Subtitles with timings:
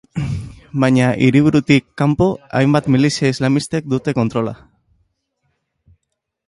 [0.83, 2.29] Baina hiriburutik kanpo,
[2.61, 4.55] hainbat milizia islamistek dute kontrola.